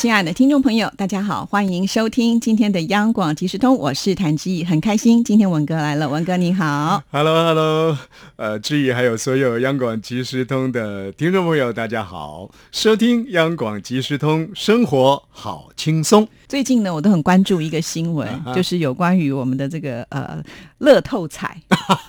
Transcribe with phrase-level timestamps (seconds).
[0.00, 7.02] 亲爱的听众朋友，大家好，欢迎收听今天的央广即时通，我是谭志毅，很开心今天文哥来了，文哥你好。
[7.10, 7.98] Hello，Hello，
[8.36, 16.26] 呃，志毅还有所有央广即时通的听众朋友，大家好，收听央广即时通，生活好轻松。
[16.48, 20.42] 最近呢，我都很关注一个新闻，就是有关于我们的这个呃
[20.78, 21.60] 乐透彩，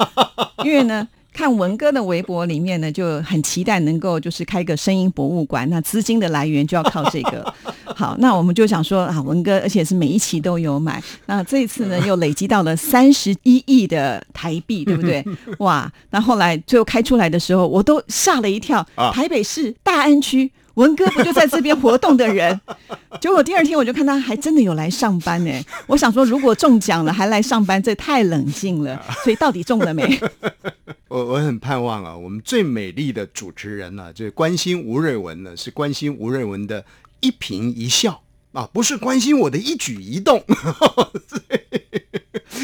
[0.64, 1.06] 因为呢。
[1.34, 7.54] 看文哥的微博里面呢，就很期待能够就是开个声音博物馆，那资金的来源就要靠这个。
[7.96, 15.24] 好，那我们就想说啊，文哥，而且是每一期都有买，那这一次呢又累积到了三十一亿的台币，对不对？
[15.60, 15.92] 哇！
[16.10, 20.52] 那后来最后开出来的时候，我都吓了一跳，台北市大安区。
[20.76, 22.60] 文哥不就在这边活动的人，
[23.20, 25.52] 结果第二天我就看他还真的有来上班呢。
[25.88, 29.02] 我想说，如果中奖了还来上班，这太冷静了。
[29.24, 30.20] 所以到底中了没？
[31.10, 36.86] 我我很盼望啊，我们最美丽的主持人呢、啊，就是关心吴瑞文呢，是关心吴瑞文的
[37.20, 38.22] 一颦一笑
[38.54, 40.42] 啊，不是关心我的一举一动。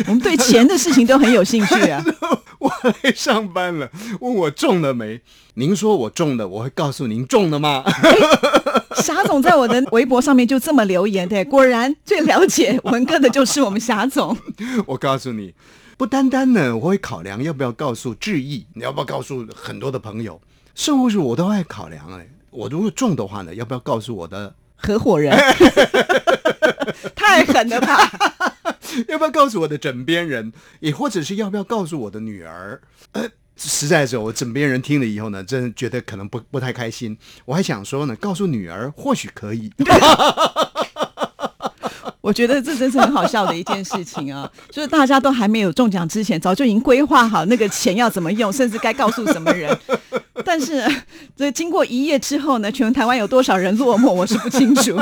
[0.08, 2.02] 我们对钱的事情都很有兴趣啊。
[2.60, 5.22] 我来上班了，问我中了没？
[5.56, 7.84] 您说我中了，我会告诉您中了吗？
[8.98, 14.36] 霞总在我的微博上面就这么留言，的，果然最了解文哥的就是我们霞总。
[14.88, 15.54] 我告诉你，
[15.98, 20.42] 不单单呢，我会考量要不要告诉志毅，你要不要告诉很多的朋友，
[20.74, 25.38] 甚至是我都爱考量哎，我如果中的话呢，要不要告诉我的合伙人？
[27.16, 28.10] 太狠了吧！
[29.10, 32.82] 要不要告诉我的枕边人，也或者是要不要告诉我的女儿？
[33.14, 33.24] 呃，
[33.56, 37.18] 实在是我枕边人听了以后呢，真的觉得可能不不太开心。
[37.46, 39.72] 我还想说呢，告诉女儿或许可以。
[42.20, 44.52] 我觉得这真是很好笑的一件事情啊！
[44.70, 49.74] 就是大家都还没有中奖之前，早就已经规划好那个钱要怎么用，甚至该告诉什么人。
[50.44, 50.86] 但是
[51.38, 55.00] 这经过一夜之后呢，全台湾有多少人落寞，我是不清楚。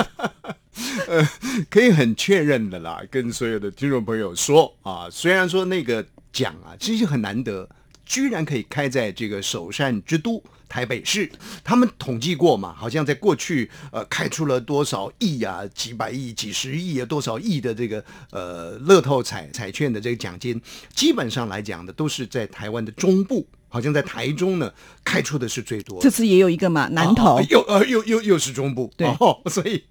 [1.07, 1.27] 呃，
[1.69, 7.67] 可以很确认的啦，跟所有的听众朋友说啊，虽然说那个奖啊，其实很难得，
[8.05, 11.31] 居然可以开在这个首善之都台北市。
[11.63, 20.61] 他们统计过嘛，好像在过去呃开出了多少亿啊，几百亿、几十亿啊，多少亿的这个呃乐透彩彩券的这个奖金，
[20.93, 23.47] 基本上来讲呢，都是在台湾的中部。
[23.75, 24.71] 好像在台中呢，
[25.03, 25.99] 开出的是最多。
[25.99, 29.83] 这次也有一个嘛，南投、哦、又呃又又又是中部，对、哦， 所以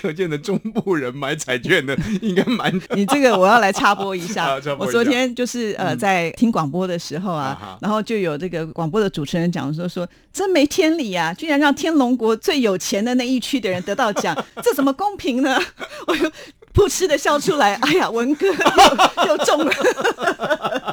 [0.00, 2.72] 可见的中部人买彩券的， 应该蛮。
[2.90, 14.32] 你这个我要来插播一下， 啊、下我昨天就是呃、嗯、在听广播的时候啊，啊然后就有这个广播的主持人讲说说真没天理啊，居然让天龙国最有钱的那一区的人得到奖，
[14.62, 15.60] 这怎么公平呢？
[16.06, 16.30] 我又
[16.72, 20.85] 噗嗤的笑出来，哎呀，文哥又又中了。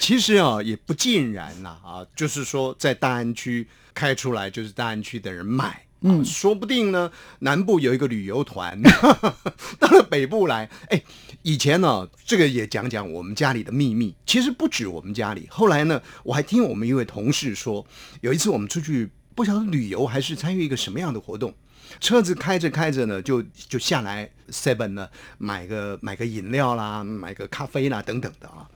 [0.00, 8.80] 其实啊，也不尽然呐啊，就是说在大安区开出来，就是大安区的人买，嗯，说不定呢，南部有一个旅游团
[9.78, 11.00] 到了北部来，哎，
[11.42, 17.86] 以前呢，这个也讲讲我们家里的秘密，其实不止我们家里，后来呢，我还听我们一位同事说，
[18.22, 21.54] 有一次我们出去不晓得旅游还是参与一个什么样的活动，
[22.00, 25.06] 车子开着开着呢，就就下来 Seven 呢，
[25.36, 28.66] 买个买个饮料啦，买个咖啡啦等等的啊。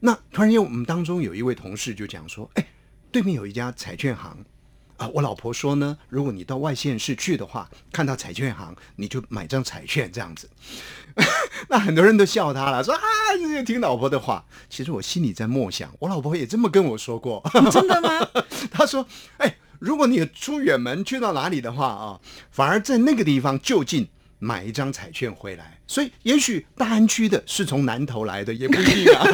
[0.00, 2.66] 那突然间，我们当中有一位同事就讲说：“哎，
[3.10, 4.44] 对面有一家彩券行
[4.98, 10.48] 啊，我老婆说呢，如果你到外县市去的话，看到彩券行，你就买张彩券这样子。
[11.68, 13.00] ”那很多人都笑他了，说：“啊，
[13.38, 17.42] 你听老婆的话。”其实我心里在默想，我老婆也这么跟我说过。
[17.72, 18.28] 真的吗？
[18.70, 19.06] 她说
[19.38, 22.20] ：“哎，如果你出远门去到哪里的话啊，
[22.50, 29.24] 反而在那个地方就近。”买一张彩券回来，所以也许大安区的是从南投来的，也不一定啊。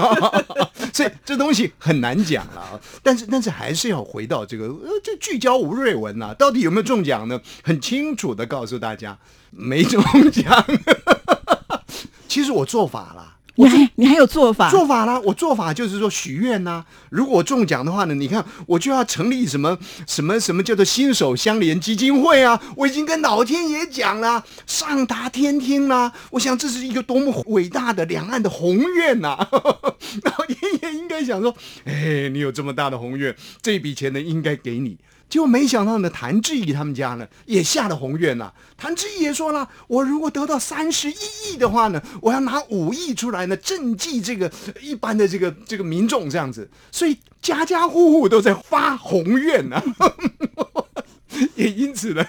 [0.92, 2.80] 所以这东西很难讲了啊。
[3.02, 7.40] 但是，但是还是要回到这个，呃，这聚焦吴瑞文呐、啊，到底有没有中奖呢？
[7.62, 9.18] 很清楚的告诉大家，
[9.50, 10.64] 没中奖。
[12.28, 13.36] 其实我做法了。
[13.56, 14.70] 你还你还有做法？
[14.70, 16.84] 做法啦，我做法就是说许愿呐。
[17.10, 19.76] 如果中奖的话呢，你看我就要成立什么
[20.06, 22.60] 什么什么叫做新手相连基金会啊！
[22.76, 26.12] 我已经跟老天爷讲了，上达天听啦。
[26.30, 29.48] 我想这是一个多么伟大的两岸的宏愿呐、啊！
[30.24, 34.96] 老天爷应该想说，哎，你有这么大的宏愿，这笔钱呢应该给你。
[35.32, 41.14] 结果没想到呢，谭志毅他们家呢也下了宏愿呐、谭志毅也说了，我如果得到三十一
[41.46, 44.52] 亿的话呢，我要拿五亿出来呢赈济这个
[44.82, 46.70] 一般的这个这个民众这样子。
[46.90, 49.82] 所以家家户户都在发宏愿呐、
[51.56, 52.22] 也因此呢，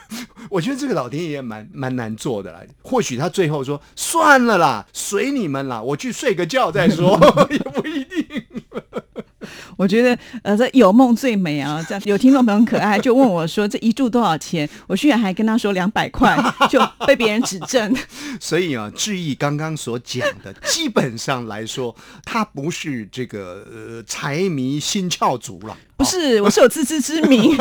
[0.50, 2.62] 我觉得这个老天爷蛮蛮难做的啦。
[2.84, 7.20] 或许他最后说算了啦，随你们啦，我去睡个觉再说，
[7.52, 8.43] 也不一定。
[9.78, 11.84] 我觉得呃，这有梦最美啊！
[11.88, 14.70] 这样有听众朋友很可爱，就问我说这一注多少钱？
[14.88, 16.38] 我居然还跟他说两百块，
[16.70, 17.96] 就被别人指正。
[18.40, 25.78] 所以啊，志毅刚刚所讲的，基本上来说，他不是这个呃财迷心窍足了。
[25.96, 27.58] 不是，我是有自知之明。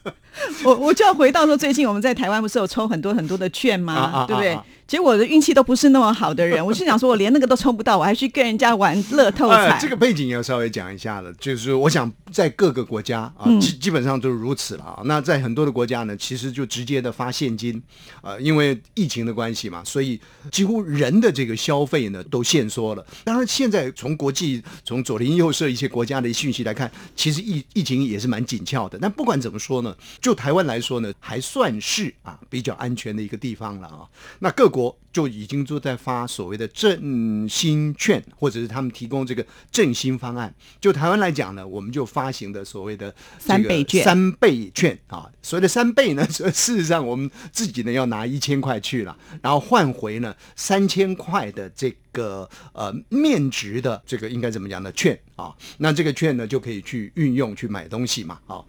[0.64, 4.26] 我我就要回到说，最近我们在台湾不是有抽很多很多的券吗？
[4.28, 4.58] 对不对？
[4.86, 9.76] 结果我的运气都不是那么好的人， 我是想说，我连那个都抽不到，我还去跟人家玩乐透彩。
[9.80, 15.02] 这个背景要稍微讲一下了，就是我想在各个国家啊，基基本上都是如此了啊。
[15.04, 17.82] 那在很多的国家呢，其实就直接的发现金，
[18.22, 20.20] 呃，因为疫情的关系嘛，所以
[20.52, 23.04] 几乎人的这个消费呢都限缩了。
[23.24, 28.96] 当然，现在从国际从左邻右舍一些国家的讯息来看，其实疫疫情也是蛮紧俏的。
[29.00, 34.06] 但不管怎么说呢，就台湾来说呢，还算是啊比较安全的一个地方了啊。
[34.38, 40.54] 那各国就已经都在发所谓的振兴券，或者是他们提供这个振兴方案。
[40.78, 45.26] 就台湾来讲呢，我们就发行的所谓的三倍券，三倍券啊。
[45.40, 55.54] 所谓的三倍呢， 事实上我们自己呢要拿一千块去了，然后换回呢三千块的这个呃面值的这个应该怎么讲呢券啊？
[55.78, 58.62] 那这个券呢就可以去运用去买东西嘛啊。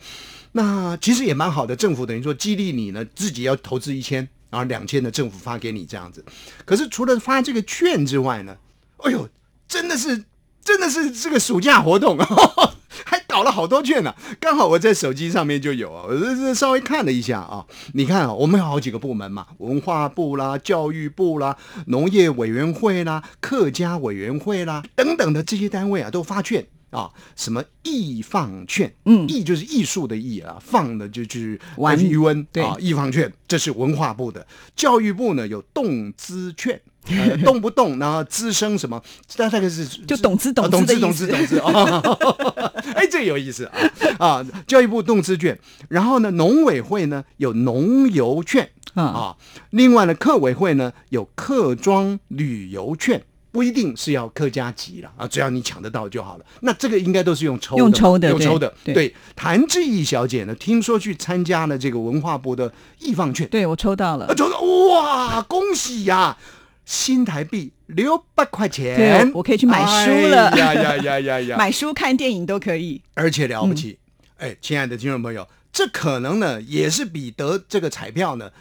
[0.53, 4.25] 那其实也蛮好的，政府等于说激励你呢自己要投资一千。
[4.49, 6.23] 然后两千的政府发给你这样子，
[6.65, 8.55] 可是除了发这个券之外呢，
[8.97, 9.29] 哎呦，
[9.67, 10.25] 真的是
[10.63, 12.25] 真的是这个暑假活动啊，
[13.05, 14.13] 还搞了好多券呢。
[14.39, 17.65] 刚好我在手机上面就有啊，我这这稍微看了一下啊。
[17.93, 21.57] 你看啊，我们有好几个部门嘛，文化部啦、教育部啦、
[21.87, 26.65] 农业委员会啦、客家委员会啦等等的这些单位啊，都发券。
[26.89, 28.93] 啊，什么易放券？
[29.05, 32.43] 嗯，艺就是艺术的易啊，放的就就是玩余温。
[32.51, 34.45] 对啊，艺放券，这是文化部的。
[34.75, 36.79] 教育部呢有动资券，
[37.43, 39.01] 动不动然后滋生什么？
[39.35, 42.01] 大概是就懂资懂资的懂资懂资啊。
[42.95, 43.73] 哎，这有意思啊
[44.17, 44.45] 啊！
[44.65, 49.35] 教育部动资券，然后呢，农委会呢有农游券啊，
[49.71, 53.23] 另外呢，客委会呢有客庄旅游券。
[53.57, 56.45] 不一定是要客家籍了啊，只要你抢得到就好了。
[56.59, 58.71] 那这个应该都是用抽的，用抽的，用抽的。
[58.83, 66.37] 对，谭志毅小姐呢，听说去参加了这个文化部的易放券，对我抽到了，抽到哇，恭喜呀！
[66.85, 73.97] 新台币六百块钱，我可以去买书了，呀呀呀呀呀， 买书看电影都可以，而且了不起。
[74.37, 78.51] 哎，亲爱的听众朋友，这可能呢也是比得这个彩票呢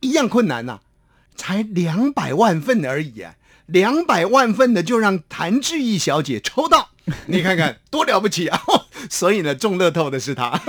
[0.00, 0.80] 一样困难呐，
[1.34, 3.36] 才两百万份而已啊。
[3.66, 6.90] 两百万份的就让谭志毅小姐抽到，
[7.26, 8.60] 你看看多了不起啊！
[9.10, 10.60] 所以呢，中乐透的是他，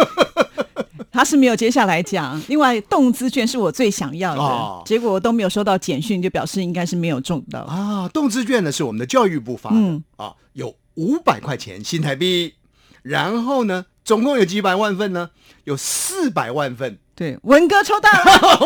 [1.12, 2.42] 他是没有接下来讲。
[2.48, 8.08] 另外，动资券是我最想要的，结果我都没有收到简讯，就表示应该是没有中到啊。
[8.10, 12.56] 动资券呢是我们的教育部发的啊，有五百块钱新台币，
[13.02, 15.30] 然后呢，总共有几百万份呢？
[15.64, 16.98] 有四百万份。
[17.16, 18.60] 对，文哥抽到了，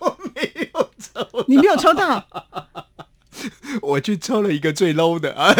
[0.00, 2.24] 我没有抽，你没有抽到。
[3.82, 5.54] 我去抽了一个最 low 的， 哎，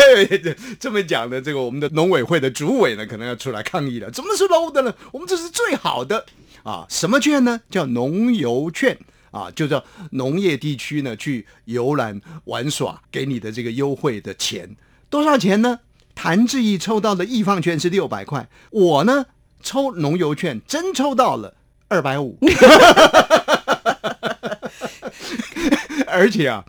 [0.79, 4.11] 这么讲的，这个我们的农委会的主委呢，可能要出来抗议了。
[4.11, 4.94] 怎么是 low 的呢？
[5.12, 6.27] 我们这是最好的
[6.63, 6.84] 啊！
[6.89, 7.60] 什么券呢？
[7.70, 8.99] 叫农游券
[9.31, 9.82] 啊，就叫
[10.13, 14.77] 农业地区呢去游览玩耍给你的这个优惠的钱，
[15.08, 15.81] 多少钱呢？
[16.15, 19.27] 谭志毅抽到的易放券是六百块，我呢
[19.63, 21.55] 抽农游券真抽到了
[21.89, 22.37] 二百五，
[26.06, 26.65] 而且啊。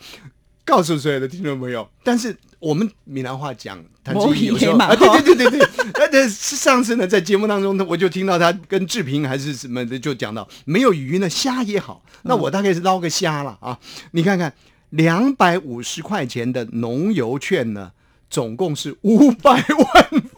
[0.72, 13.78] 告诉所有的听众朋友，但是我们闽南话讲，谭志毅有时候啊，对对对对对，呃，上次呢在节目当中呢，我就听到他跟志平还是什么的，就讲到没有鱼呢，虾也好，那我大概是捞个虾了啊。
[14.12, 14.54] 你看看，
[14.92, 17.92] 两百五十块钱的农油券呢，
[18.30, 20.31] 总共是五百万份。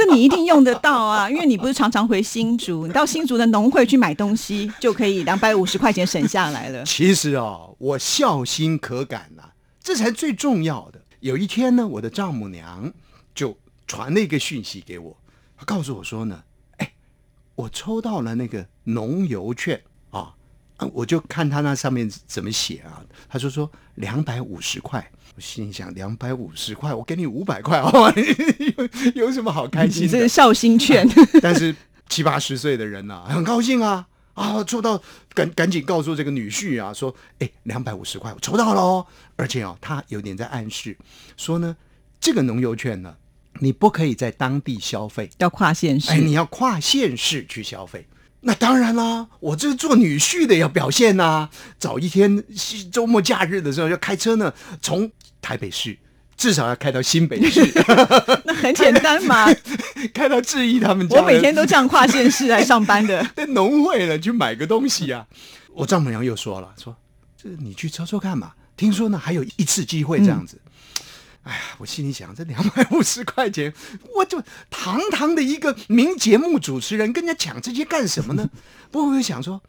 [0.00, 6.82] 这你一定用得到啊，因为你不是常常回新竹，你到新竹的农会去买东西，就可以两百五十块钱省下来了。
[6.84, 9.50] 其实哦，我孝心可感呐，
[9.82, 11.02] 这才最重要的。
[11.18, 12.90] 有一天呢，我的丈母娘
[13.34, 15.14] 就传了一个讯息给我，
[15.58, 16.44] 她告诉我说呢，
[16.78, 16.94] 哎，
[17.54, 19.82] 我抽到了那个农游券，
[20.92, 25.10] 我就看他那上面怎么写啊，他就说两百五十块。
[25.36, 28.12] 我心想，两百五十块，我给你五百块， 好吗？
[29.14, 30.08] 有有什么好开心？
[30.08, 31.08] 这是孝心券。
[31.40, 31.74] 但是
[32.08, 34.64] 七八十岁的人呐，很高兴啊啊！
[34.64, 35.00] 抽到，
[35.32, 39.06] 赶赶紧告诉这个女婿啊，说：“哎，两百五十块，我抽到了哦！
[39.36, 40.96] 而且哦，他有点在暗示
[41.36, 41.76] 说呢，
[42.20, 43.14] 这个农游券呢，
[43.60, 46.10] 你不可以在当地消费，要跨县市。
[46.10, 48.08] 哎，你要跨县市去消费。
[48.42, 52.42] 那当然啦，我这做女婿的要表现呐、早一天
[52.90, 55.10] 周末假日的时候要开车呢，从
[55.42, 55.98] 台北市
[56.36, 57.70] 至少要开到新北市，
[58.44, 59.46] 那很简单嘛。
[60.14, 61.20] 开到志毅他们家。
[61.20, 63.22] 我每天都这样跨县市来上班的。
[63.36, 65.26] 在农会了去买个东西啊。
[65.74, 66.96] 我丈母娘又说了，说
[67.36, 70.58] 这你去抽抽看嘛，听说呢还有一次机会这样子。
[71.50, 73.74] 哎呀，我心里想，这两百 五十块钱，
[74.14, 74.40] 我就
[74.70, 78.48] 堂堂的一个名节目主持人，跟人家抢这些干什么呢？
[78.92, 79.60] 不过我就想说，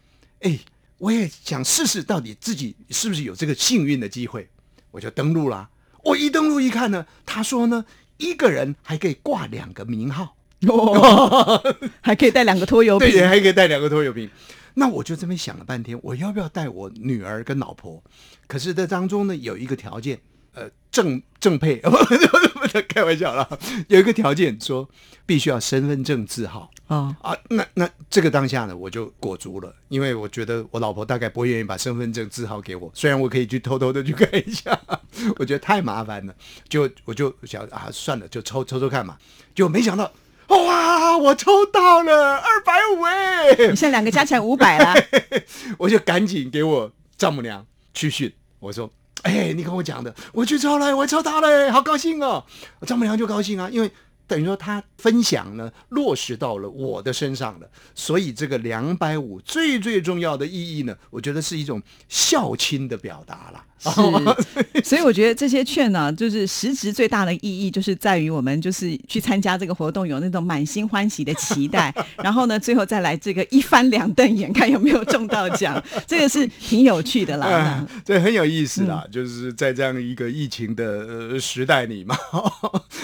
[0.42, 0.60] 哎，
[1.00, 4.48] 我也想试试，到底自己是不是有这个幸运的机会，
[4.92, 5.68] 我就登录了。
[6.04, 7.84] 我一登录一看呢，他说呢，
[8.18, 10.36] 一个人还可以挂两个名号。
[10.68, 13.28] 哦， 还可以带两个拖油瓶对，瓶。
[13.28, 14.30] 还可以带两个拖油瓶。
[14.76, 18.04] 那我就这么想了半天，我要不要带我女儿跟老婆？
[18.46, 20.20] 可是这当中呢，有一个条件，
[20.54, 23.48] 呃，正正配， 不不不，开玩笑啦，
[23.88, 24.88] 有一个条件说
[25.26, 27.36] 必须要身份证字号哦，啊。
[27.50, 34.78] 那那这个当下呢，我就裹足了，因为我觉得我老婆大概不会愿意把身份证字号给我，虽然我可以去偷偷的去看一下，
[35.40, 36.34] 我觉得太麻烦了，
[36.68, 39.18] 就我就想啊，算了，就抽抽抽看嘛，
[39.56, 40.12] 就没想到。
[40.48, 41.18] 哇！
[41.18, 43.52] 我抽到了二百五哎！
[43.70, 44.94] 你现在两个加起来五百了。
[45.80, 48.92] 我就赶紧给我丈母娘去训，我说
[49.24, 52.46] ：“哎，你跟我讲的，我去抽了，我抽到了，好高兴哦！”
[52.88, 53.92] 丈母娘就高兴啊，因为
[54.28, 63.64] 等于说她分享呢落实到了我的身上了，所以这个两百五最最重要的意义呢，我觉得是一种孝亲的表达了。
[63.82, 77.48] 是， 所以我觉得这些券呢、就是实质最大的意义，就是在于我们就是去参加这个活动，有那种满心欢喜的期待， 然后呢，最后再来这个一翻两瞪眼，看有没有中到奖，这个是挺有趣的啦。
[77.48, 80.84] 哎，这很有意思啦，就是在这样一个疫情的
[81.32, 82.16] 呃时代里嘛，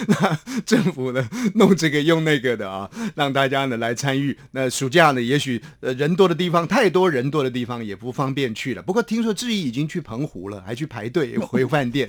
[0.06, 4.36] 那政府呢弄这个用那个的啊，让大家呢来参与。
[4.52, 8.82] 那暑假呢，也许呃人多的地方太多人多的地方也不方便去了。
[8.82, 12.06] 不过听说志毅已经去澎湖了，还去排队 回饭店。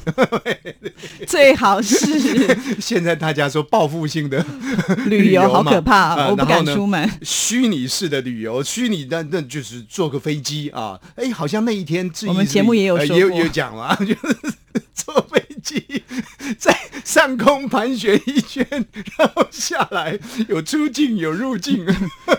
[1.26, 1.96] 最好是
[2.78, 4.46] 现在大家说报复性的
[5.06, 7.10] 旅游好可怕，呃我不敢出门。
[7.22, 14.38] 虚拟式的旅游，虚拟的那就是坐个飞机啊，哎，好像那一天我们是节目也有说也有也有讲嘛，就是
[14.94, 16.04] 坐飞机
[16.58, 18.68] 在上空盘旋一圈，
[19.18, 21.86] 然后下来有出境有入境，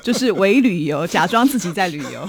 [0.03, 2.29] 就是伪旅游，假装自己在旅游。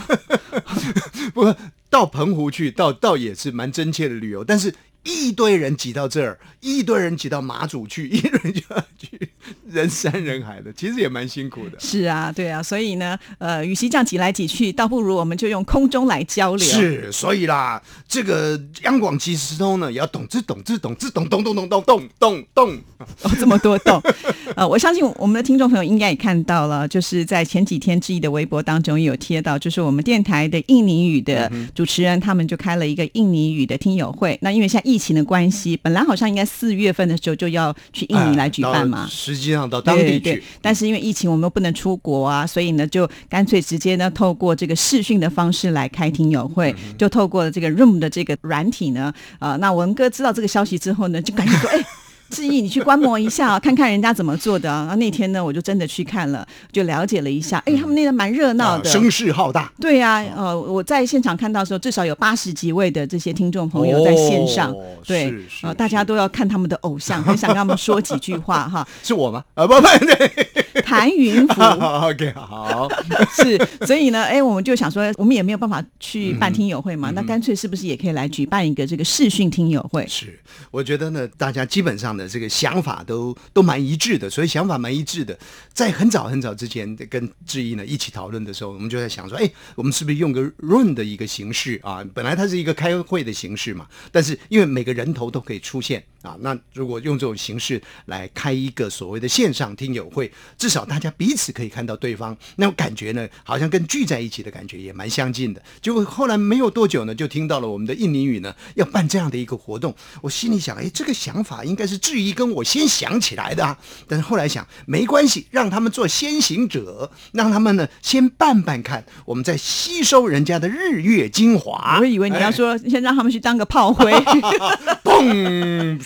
[1.33, 1.55] 不过
[1.91, 4.73] 到澎湖去，倒倒也是蛮真切的旅游，但是。
[5.03, 9.29] 一堆人挤到这儿，一堆人挤到马祖去，一堆人就要去，
[9.71, 11.79] 人山人海的， 其实也蛮辛苦的。
[11.79, 16.67] 是啊，对啊，所以呢，呃，与其这样挤来挤去，倒不如我们就用空中来交流。
[16.67, 22.77] 是，所以啦，这个央广即时通呢，也要懂之懂之懂之懂懂懂懂懂懂懂懂。
[23.23, 24.01] 哦，这么多洞，
[24.55, 34.37] 呃，我相信我们的听众朋友应该也看到了，就是在前几天志毅的微博当中也有贴到，就是我们电台的印尼语的主持人，他们就开了一个印尼语的听友会。
[34.41, 51.85] 那因为现在疫情的关系，本来好像应该四月份的时候就要去印尼来举办嘛哎到，实际上到当地去，对对，但是因为疫情，我们又不能出国啊，所以呢，就干脆直接呢，透过这个视讯的方式来开听友会，就透过这个 Room 的这个软体呢，啊、那文哥知道这个消息之后呢，就赶紧说， 哎。
[52.31, 54.79] 志毅，你去观摩一下、 看看人家怎么做的啊。
[54.79, 57.61] 然后那天呢，我就真的去看了，就了解了一下。
[57.65, 59.71] 哎，他们那个蛮热闹的，啊声势浩大。
[59.79, 68.87] 对呀、呃，我在现场看到的时候，至少有八十几位的这些听众朋友在线上，哦对呃，大家都要看他们的偶像，很想跟他们说几句话哈。
[69.03, 69.43] 是我吗？
[69.55, 70.47] 啊，不不，对
[70.85, 72.87] 谭云福， OK，好，
[73.35, 80.05] 是，所以呢，哎，我们就想说，我们也没有办法去办听友会嘛，那干脆是不是也可以来举办一个这个视讯听友会？
[80.07, 80.39] 是，
[80.71, 85.37] 我觉得呢，大家基本上的这个想法都都蛮一致的，所以想法蛮一致的。
[85.73, 92.03] 在很早很早之前跟志毅呢一起讨论的时候，我们就在想说，哎，我们是不是用个 run 的一个形式啊？
[92.13, 105.61] 本来它是一个开会的形式嘛，但是因为每个人头都可以出现啊，那如果用这种形式来开一个所谓的线上听友会，至少大家彼此可以看到对方，那种感觉呢，好像跟聚在一起的感觉也蛮相近的。
[105.81, 113.77] 结果后来没有多久呢，就听到了我们的印尼语呢要办这样的一个活动，我心里想，哎，这个想法应该是质疑跟我先想起来的啊。
[114.07, 121.97] 但是后来想，没关系，让他们做先行者，让他们呢先办办看，我们再吸收人家的日月精华。
[121.99, 124.11] 我以为你要说先让他们去当个炮灰，
[125.03, 125.99] 嘣，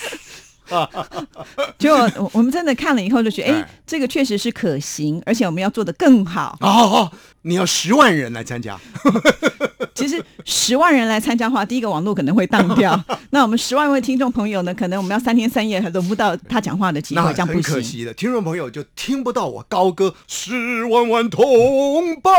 [1.77, 6.57] 结果我我们真的看了以后就觉得，哎哎，这个确实是可行，而且我们要做得更好。
[6.61, 7.11] 哦，
[7.47, 8.75] 你要十万人来参加，
[9.93, 12.99] 其实十万人来参加的话，第一个网络可能会当掉。
[13.29, 17.79] 那我们十万位听众朋友呢，可能我们要三天三夜还轮不到他讲话的机会，这样不很可。
[17.79, 21.43] 惜的，听众朋友就听不到我高歌十万万同
[22.23, 22.31] 胞，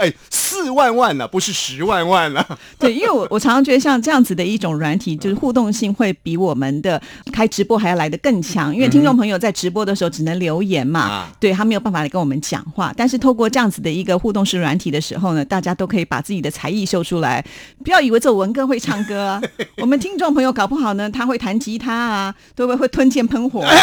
[0.00, 7.00] 哎，四万万了、不是十万万了、 对，因为我我常常觉得像这样子的一种软体，就是互动性会比我们的
[7.32, 8.74] 开直播还要来得更强。
[8.74, 12.92] 因为听众朋友在直播的时候只能留言嘛，啊对他没有办法来跟我们讲话。
[12.96, 17.44] 但是透过这样子的一个互动式软体的时候呢，大家都可以把自己的才艺秀出来。
[17.84, 19.42] 不要以为只有文哥会唱歌啊，
[19.78, 22.76] 我们听众朋友搞不好呢，他会弹吉他啊，对不对？
[22.76, 23.74] 会吞剑喷火、啊。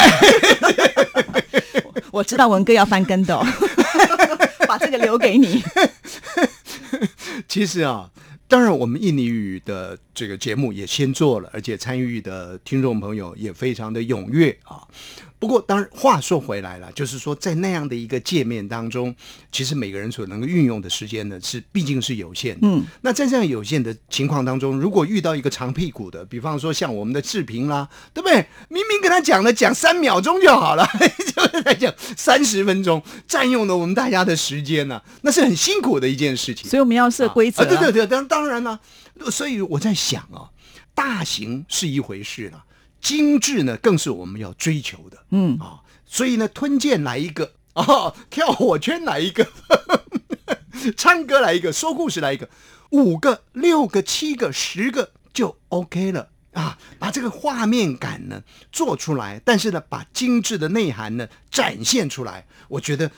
[1.83, 3.43] 我 我知道文哥要翻跟斗，
[4.67, 5.63] 把这个留给你。
[7.47, 8.09] 其实啊，
[8.47, 14.81] 当然我们印尼语的这个节目也先做了，而且参与的听众朋友也非常的踊跃啊。
[15.39, 19.15] 不过，当然话说回来了，就是说在那样的一个界面当中，
[19.51, 22.67] 其实每个人所能够运用的时间呢，是毕竟是有限的。
[22.67, 28.47] 嗯，那在这样有限的情况当中，如果遇到一个长屁股的，比方说像我们的志平啦，对不对？
[28.69, 30.87] 明明跟他讲了讲三秒钟就好了，
[31.35, 36.67] 就是在讲三十分钟，占用了我们大家的时间呢、那是很辛苦的一件事情。
[36.69, 38.79] 所以我们要设规则、啊对对对，当当然了，
[39.29, 40.49] 所以我在想啊，
[40.95, 42.63] 大型是一回事了，
[43.07, 45.17] 精致呢更是我们要追求的。
[45.31, 49.47] 嗯啊，所以呢，吞剑来一个哦， 跳火圈来一个，
[50.97, 52.49] 唱歌来一个，说故事来一个，
[52.89, 56.29] 五个、六个、七个、十个就 OK 了。
[56.51, 63.11] 啊，把这个画面感呢做出来，但是呢，把精致的内涵呢展现出来，我觉得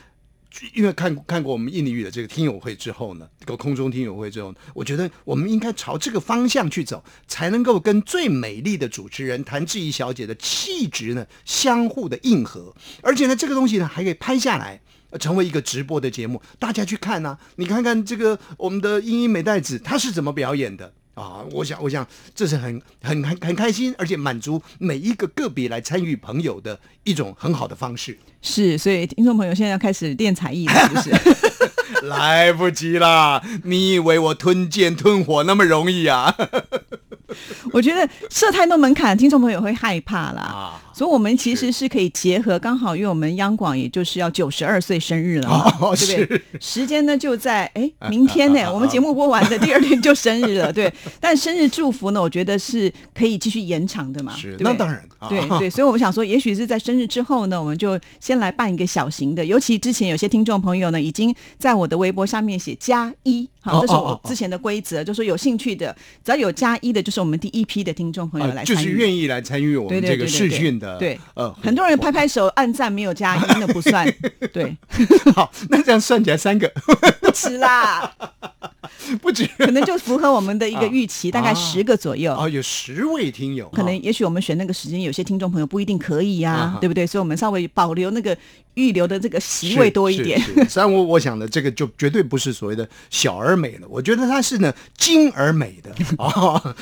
[0.74, 14.80] 因为看看过我们印尼语的这个听友会之后呢，这个空中听友会之后，我觉得我们应该朝这个方向去走，才能够跟最美丽的主持人谭志怡小姐的气质呢相互的应和，而且呢，这个东西呢还可以拍下来。
[15.18, 21.44] 成为一个直播的节目，大家去看呐、你看看这个我们的英英美代子，她是怎么表演的啊？
[21.52, 28.18] 我想，我想这是很很很很开心，而且满足每一个个别来参与朋友的一种很好的方式。
[28.42, 32.06] 是，所以听众朋友现在要开始练才艺了， 是不是？
[32.06, 33.42] 来不及啦！
[33.64, 36.34] 你以为我吞剑吞火那么容易啊？
[37.72, 40.42] 我觉得设太多门槛，听众朋友会害怕啦。
[40.42, 46.42] 啊，所以，我们其实是可以结合，刚好因为我们央广也就是要九十二岁生日了嘛，哦对不对？
[46.60, 50.92] 时间呢就在哎 明天呢，我们节目播完的第二天就生日了， 对。
[51.20, 59.44] 但生日祝福呢，我觉得是可以继续延长的嘛，是那当然啊对对，所以我们想说，也许是在生日之后呢，我们就先来办一个小型的。
[59.44, 65.94] 尤其之前有些听众朋友呢，已经在我的微博上面写加一，好，这是我之前的规则，就说有兴趣的，
[66.24, 68.88] 只要有加一的，就是我们第一批的听众朋友来参与。
[68.88, 70.50] 是愿意来参与我们这个视对对。
[70.50, 71.20] 对讯的，对。
[71.34, 74.06] 呃，很多人拍拍手按赞没有加一，那不算，
[74.52, 74.76] 对，
[75.36, 76.70] 好，那这样算起来三个。
[77.20, 78.12] 不止啦，
[79.20, 81.54] 不止可能就符合我们的一个预期，大概啊。
[81.54, 82.34] 十个左右。
[82.34, 87.06] 哦，有十位听友，可能哦也许我们选那个时间，有些听众朋友不一定可以呀、对不对？
[87.06, 88.36] 所以我们稍微保留那个
[88.80, 90.40] 预留的这个席位多一点。
[90.68, 96.74] 虽然我我想的这个就绝对不是所谓的小而美了，我觉得它是呢精而美的 哦。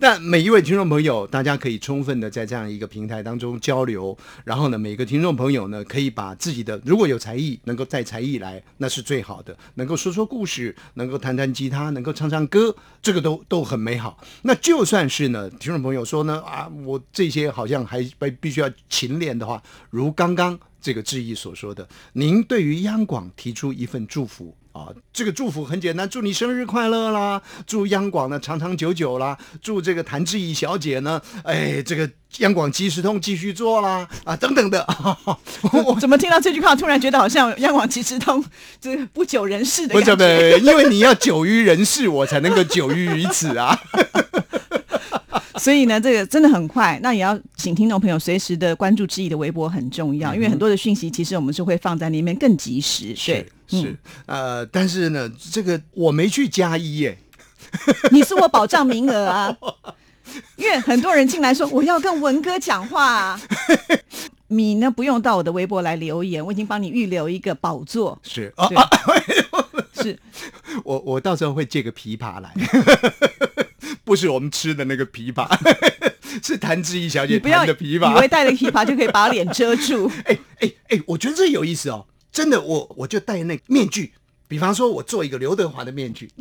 [0.00, 9.56] 那每一位听众朋友，大家可以充分的在这样一个平台当中交流，然后呢，每个听众朋友呢可以把自己的如果有才艺，能够带才艺来，那是最好的。
[9.74, 14.18] 能够说说故事，能够弹弹吉他，能够唱唱歌，这个都都很美好。
[14.42, 24.56] 那就算是呢，听众朋友说呢啊，我这些好像还必必须要勤练的话，如刚刚这个志毅所说的，您对于央广提出一份祝福。
[24.70, 27.42] 啊，这个祝福很简单，祝你生日快乐啦！
[27.66, 29.36] 祝央广呢长长久久啦！
[29.60, 34.08] 祝这个谭志毅小姐呢，哎，这个央广即时通继续做啦！
[34.22, 34.86] 啊，等等的。
[35.84, 38.44] 我怎么听到这句话，突然觉得好像央广即时通
[38.80, 40.58] 这不久人世的不是不感觉。
[40.58, 43.76] 是，因为你要久于人世，我才能够久于于此啊。
[45.62, 46.98] 所以呢，这个真的很快。
[47.02, 53.14] 那也要请听众朋友随时的关注志毅的微博很重要，因为很多的讯息其实我们是会放在里面更及时。
[53.26, 57.18] 对，是是，呃，但是呢，这个我没去加一耶。
[58.10, 59.54] 你是我保障名额啊，
[60.56, 63.40] 因为很多人进来说我要跟文哥讲话、啊。
[64.50, 68.18] 你呢不用到我的微博来留言，我已经帮你预留一个宝座。
[68.22, 70.18] 是啊对，是
[70.84, 72.50] 我我到时候会借个琵琶来，
[74.08, 75.46] 不是我们吃的那个琵琶，
[76.42, 78.28] 是谭志毅小姐你不要弹的琵琶以为琶。
[78.28, 80.10] 戴了琵琶就可以把脸遮住。
[80.24, 84.14] 哎哎哎，我觉得这有意思哦，真的，我我就戴那个面具，
[84.48, 86.30] 比方说我做一个刘德华的面具。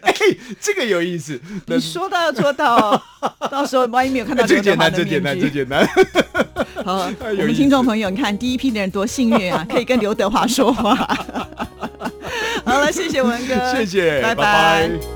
[0.00, 0.12] 哎，
[0.60, 3.00] 这个有意思，你说到要做到哦，
[3.48, 5.38] 到时候万一没有看到这简单，这简单。
[5.38, 5.88] 这简单。
[6.84, 10.96] 好，我们听众朋友，你看第一批的人多幸运啊，可以跟刘德华说话。
[12.66, 14.88] 好，了，谢谢文哥，谢谢，拜拜。
[14.88, 15.15] 拜